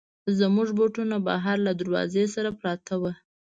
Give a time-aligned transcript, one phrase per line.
[0.39, 3.15] زموږ بوټونه بهر له دروازې سره پراته ول.